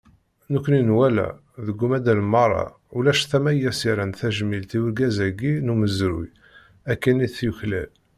[0.53, 1.27] Nekkni nwala,
[1.65, 2.65] deg umaḍal meṛṛa,
[2.97, 6.29] ulac tama i as-yerran tajmilt i urgaz-agi n umezruy
[6.91, 7.89] akken i tt-yuklal.